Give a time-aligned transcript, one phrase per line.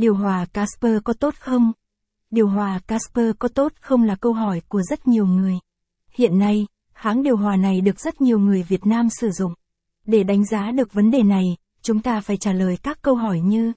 [0.00, 1.72] Điều hòa Casper có tốt không?
[2.30, 5.58] Điều hòa Casper có tốt không là câu hỏi của rất nhiều người.
[6.10, 9.54] Hiện nay, hãng điều hòa này được rất nhiều người Việt Nam sử dụng.
[10.06, 11.44] Để đánh giá được vấn đề này,
[11.82, 13.72] chúng ta phải trả lời các câu hỏi như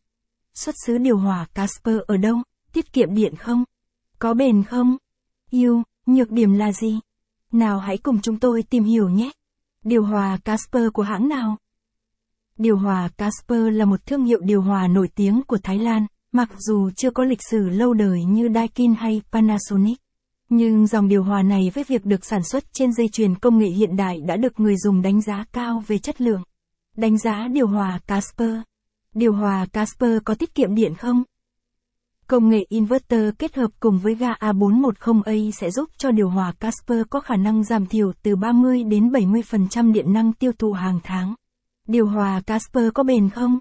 [0.53, 2.35] Xuất xứ điều hòa Casper ở đâu?
[2.73, 3.63] Tiết kiệm điện không?
[4.19, 4.97] Có bền không?
[5.49, 6.99] Yêu, nhược điểm là gì?
[7.51, 9.31] Nào hãy cùng chúng tôi tìm hiểu nhé.
[9.83, 11.57] Điều hòa Casper của hãng nào?
[12.57, 16.05] Điều hòa Casper là một thương hiệu điều hòa nổi tiếng của Thái Lan,
[16.35, 19.99] mặc dù chưa có lịch sử lâu đời như Daikin hay Panasonic.
[20.49, 23.67] Nhưng dòng điều hòa này với việc được sản xuất trên dây chuyền công nghệ
[23.67, 26.43] hiện đại đã được người dùng đánh giá cao về chất lượng.
[26.97, 28.55] Đánh giá điều hòa Casper.
[29.13, 31.23] Điều hòa Casper có tiết kiệm điện không?
[32.27, 37.01] Công nghệ inverter kết hợp cùng với ga A410A sẽ giúp cho điều hòa Casper
[37.09, 41.35] có khả năng giảm thiểu từ 30 đến 70% điện năng tiêu thụ hàng tháng.
[41.87, 43.59] Điều hòa Casper có bền không?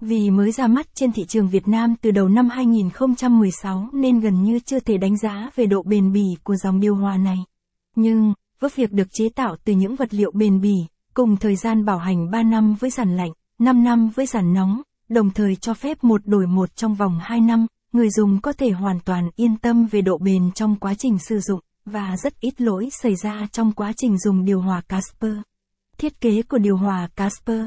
[0.00, 4.42] Vì mới ra mắt trên thị trường Việt Nam từ đầu năm 2016 nên gần
[4.42, 7.36] như chưa thể đánh giá về độ bền bỉ của dòng điều hòa này.
[7.96, 10.74] Nhưng, với việc được chế tạo từ những vật liệu bền bỉ,
[11.14, 14.82] cùng thời gian bảo hành 3 năm với giàn lạnh, 5 năm với giàn nóng,
[15.08, 18.70] đồng thời cho phép một đổi một trong vòng 2 năm, người dùng có thể
[18.70, 22.60] hoàn toàn yên tâm về độ bền trong quá trình sử dụng, và rất ít
[22.60, 25.36] lỗi xảy ra trong quá trình dùng điều hòa Casper.
[25.98, 27.66] Thiết kế của điều hòa Casper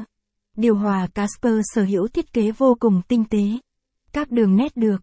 [0.56, 3.42] Điều hòa Casper sở hữu thiết kế vô cùng tinh tế.
[4.12, 5.02] Các đường nét được